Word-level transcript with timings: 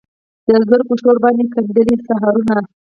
د 0.47 0.49
زرکو 0.69 0.93
شور 1.01 1.17
باندې 1.23 1.43
ګندلې 1.53 1.95
سحرونه 2.07 2.57